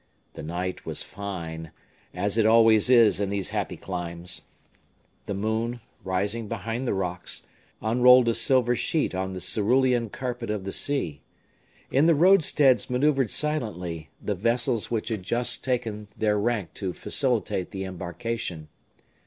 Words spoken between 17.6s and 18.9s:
the embarkation.